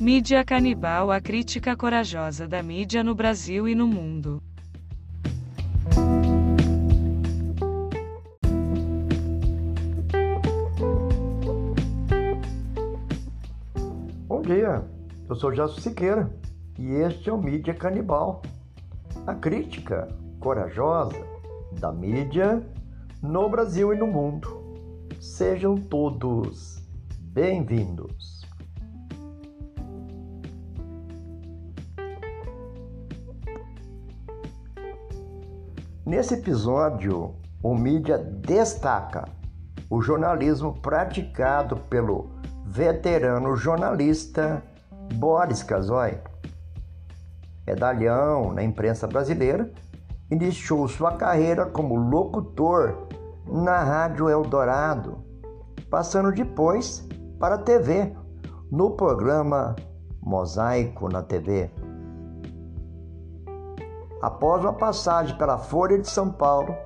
[0.00, 4.42] Mídia canibal a crítica corajosa da mídia no Brasil e no mundo.
[14.26, 14.82] Bom dia,
[15.28, 16.34] eu sou Jasso Siqueira
[16.78, 18.40] e este é o Mídia Canibal,
[19.26, 20.08] a crítica
[20.38, 21.22] corajosa
[21.78, 22.66] da mídia
[23.22, 24.48] no Brasil e no mundo.
[25.20, 26.82] Sejam todos
[27.18, 28.39] bem-vindos.
[36.10, 39.28] Nesse episódio, o mídia destaca
[39.88, 42.30] o jornalismo praticado pelo
[42.66, 44.60] veterano jornalista
[45.14, 46.18] Boris Casoy.
[47.64, 49.70] Medalhão na imprensa brasileira,
[50.28, 53.06] iniciou sua carreira como locutor
[53.46, 55.24] na Rádio Eldorado,
[55.88, 57.06] passando depois
[57.38, 58.16] para a TV,
[58.68, 59.76] no programa
[60.20, 61.70] Mosaico na TV.
[64.20, 66.76] Após uma passagem pela Folha de São Paulo,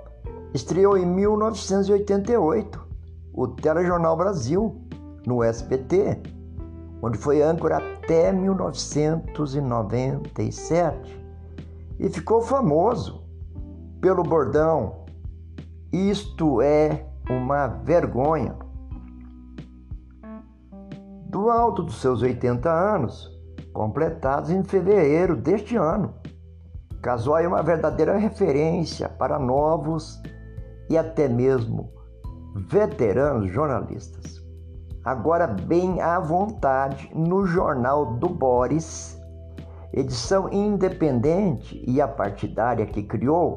[0.55, 2.87] estreou em 1988
[3.33, 4.81] o Telejornal Brasil,
[5.27, 6.23] no SBT,
[7.03, 11.27] onde foi âncora até 1997
[11.99, 13.25] e ficou famoso
[14.01, 15.03] pelo bordão
[15.93, 18.55] Isto é uma vergonha.
[21.27, 23.29] Do alto dos seus 80 anos,
[23.73, 26.15] completados em fevereiro deste ano,
[27.05, 30.23] Casoy é uma verdadeira referência para novos
[30.89, 31.93] e até mesmo
[32.57, 34.43] veteranos jornalistas.
[35.05, 39.21] Agora, bem à vontade, no Jornal do Boris,
[39.93, 43.57] edição independente e apartidária que criou,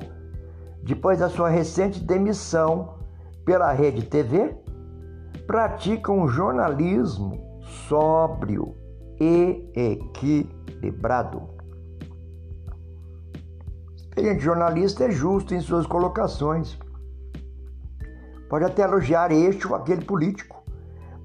[0.83, 2.95] depois da sua recente demissão
[3.45, 4.57] pela Rede TV,
[5.47, 8.75] pratica um jornalismo sóbrio
[9.21, 11.55] e equilibrado
[14.17, 16.75] experiente jornalista é justo em suas colocações.
[18.49, 20.63] Pode até elogiar este ou aquele político,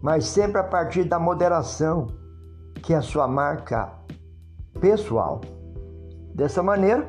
[0.02, 2.08] mas sempre a partir da moderação,
[2.82, 3.90] que é a sua marca
[4.78, 5.40] pessoal.
[6.34, 7.08] Dessa maneira,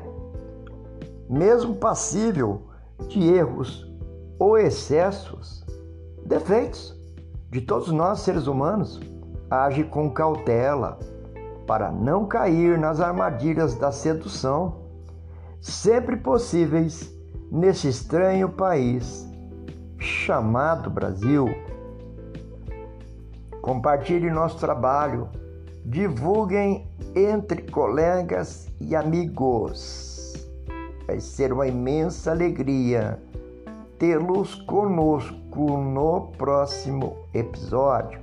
[1.28, 2.62] mesmo passível
[3.08, 3.86] de erros
[4.38, 5.66] ou excessos,
[6.24, 6.98] defeitos
[7.50, 9.00] de todos nós seres humanos,
[9.50, 10.98] age com cautela
[11.66, 14.83] para não cair nas armadilhas da sedução
[15.64, 17.10] sempre possíveis
[17.50, 19.26] nesse estranho país
[19.98, 21.46] chamado Brasil.
[23.62, 25.26] Compartilhe nosso trabalho,
[25.86, 26.86] divulguem
[27.16, 30.34] entre colegas e amigos.
[31.06, 33.18] Vai ser uma imensa alegria
[33.98, 38.20] tê-los conosco no próximo episódio.